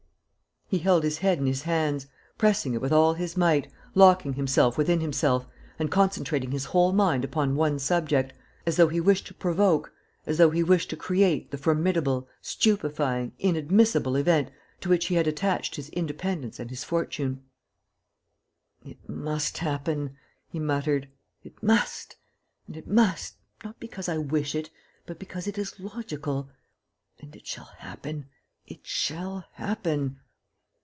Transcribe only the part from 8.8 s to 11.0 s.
he wished to provoke, as though he wished to